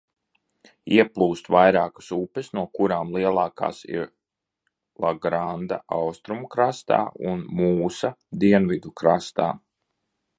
[0.93, 4.07] Ieplūst vairākas upes, no kurām lielākās ir
[5.05, 6.99] Lagranda austrumu krastā
[7.33, 9.55] un Mūsa dienvidu krastā.